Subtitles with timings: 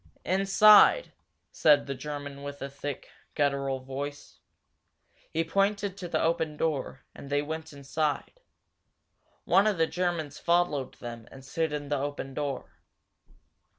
[0.25, 1.11] "Inside!"
[1.51, 4.39] said the German with the thick, guttural voice.
[5.31, 8.39] He pointed to the open door, and they went inside.
[9.45, 12.79] One of the Germans followed them and stood in the open door.